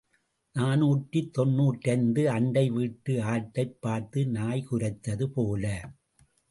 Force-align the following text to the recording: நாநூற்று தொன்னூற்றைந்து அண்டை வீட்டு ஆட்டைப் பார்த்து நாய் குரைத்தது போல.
நாநூற்று 0.55 1.31
தொன்னூற்றைந்து 1.37 2.25
அண்டை 2.25 2.69
வீட்டு 2.69 3.21
ஆட்டைப் 3.23 3.77
பார்த்து 3.79 4.27
நாய் 4.27 4.67
குரைத்தது 4.71 5.23
போல. 5.25 5.65